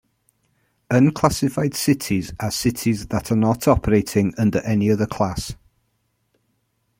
"Unclassified 0.89 1.75
cities" 1.75 2.33
are 2.39 2.49
cities 2.49 3.05
that 3.09 3.31
are 3.31 3.35
not 3.35 3.67
operating 3.67 4.33
under 4.35 4.57
any 4.61 4.89
other 4.89 5.05
class. 5.05 5.53